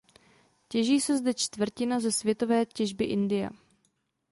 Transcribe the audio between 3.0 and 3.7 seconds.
india.